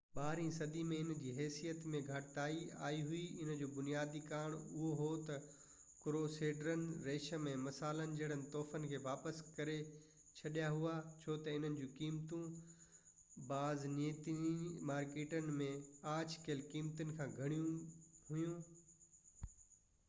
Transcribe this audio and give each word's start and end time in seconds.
ٻارهين 0.17 0.53
صدي 0.53 0.83
۾ 0.91 0.95
ان 0.99 1.09
جي 1.17 1.31
حيثيت 1.39 1.83
۾ 1.95 1.99
گهٽتائي 2.05 2.61
آئي 2.85 3.01
هئي 3.09 3.25
ان 3.43 3.49
جو 3.57 3.65
بنيادي 3.73 4.21
ڪارڻ 4.29 4.53
اهو 4.61 4.87
هو 5.01 5.09
تہ 5.27 5.43
ڪروسيڊرن 6.05 6.87
ريشم 7.09 7.45
۽ 7.51 7.59
مصالن 7.65 8.15
جهڙن 8.21 8.41
تحفن 8.55 8.87
کي 8.93 8.99
واپس 9.03 9.41
ڪري 9.59 9.75
ڇڏيا 10.39 10.71
هئا 10.77 10.93
ڇو 11.25 11.35
تہ 11.47 11.55
انهن 11.59 11.77
جو 11.83 11.89
قيمتون 12.01 12.55
بازنطيني 13.51 14.55
مارڪيٽن 14.93 15.51
۾ 15.61 15.67
آڇ 16.15 16.37
ڪيل 16.49 16.65
قيمتن 16.73 17.13
کان 17.21 17.37
گهڻيون 17.37 17.77
هويون 18.31 19.53